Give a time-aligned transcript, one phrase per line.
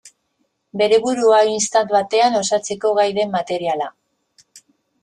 [0.81, 3.93] Bere burua istant batean osatzeko gai den materiala.